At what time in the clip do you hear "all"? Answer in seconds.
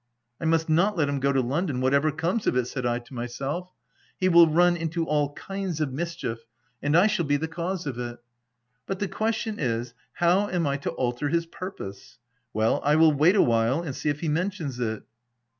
5.05-5.31